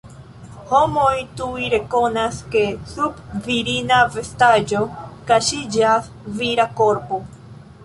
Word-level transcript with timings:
Homoj 0.69 1.11
tuj 1.41 1.67
rekonas, 1.73 2.39
ke 2.55 2.63
sub 2.95 3.21
virina 3.49 4.01
vestaĵo 4.17 4.83
kaŝiĝas 5.31 6.11
vira 6.41 6.69
korpo. 6.83 7.25